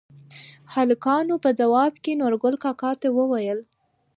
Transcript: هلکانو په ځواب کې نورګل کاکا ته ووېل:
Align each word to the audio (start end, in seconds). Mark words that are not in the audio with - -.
هلکانو 0.75 1.35
په 1.43 1.49
ځواب 1.59 1.93
کې 2.03 2.19
نورګل 2.21 2.55
کاکا 2.63 2.91
ته 3.01 3.07
ووېل: 3.17 3.59